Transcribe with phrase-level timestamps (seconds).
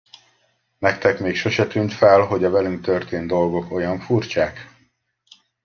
[0.79, 4.67] Nektek még sose tűnt fel, hogy a velünk történt dolgok olyan furcsák?